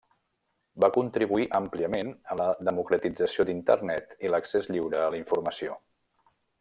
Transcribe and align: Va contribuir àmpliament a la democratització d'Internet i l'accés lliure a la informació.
Va 0.83 0.87
contribuir 0.93 1.43
àmpliament 1.59 2.09
a 2.35 2.37
la 2.41 2.47
democratització 2.69 3.45
d'Internet 3.51 4.17
i 4.29 4.33
l'accés 4.33 4.71
lliure 4.77 5.03
a 5.05 5.13
la 5.17 5.21
informació. 5.21 5.79